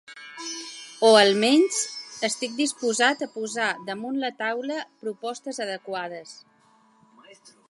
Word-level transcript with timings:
O 1.09 1.09
almenys, 1.23 1.77
estic 2.29 2.57
disposat 2.63 3.23
a 3.27 3.29
posar 3.37 3.69
damunt 3.91 4.19
la 4.25 4.35
taula 4.43 4.81
propostes 5.05 5.65
adequades. 5.69 6.37